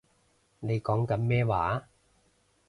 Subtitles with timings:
[0.61, 1.87] 你講緊咩話